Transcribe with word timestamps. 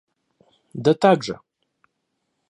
Да 0.83 0.93
так 1.03 1.27
же. 1.27 1.35